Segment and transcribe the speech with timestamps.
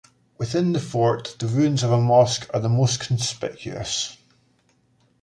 [0.39, 4.17] Within the fort the ruins of a mosque are the most conspicuous.